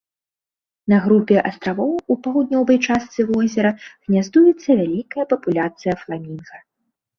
[0.93, 6.57] На групе астравоў у паўднёвай частцы возера гняздуецца вялікая папуляцыя фламінга.